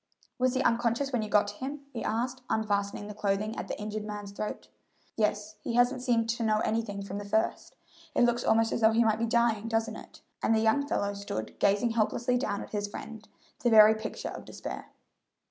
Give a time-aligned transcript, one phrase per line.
[0.39, 3.79] "Was he unconscious when you got to him?" he asked, unfastening the clothing at the
[3.79, 4.67] injured man's throat.
[5.15, 7.75] "Yes; he hasn't seemed to know anything from the first.
[8.15, 11.13] It looks almost as though he might be dying, doesn't it?" and the young fellow
[11.13, 13.29] stood gazing helplessly down at his friend,
[13.61, 14.89] the very picture of despair.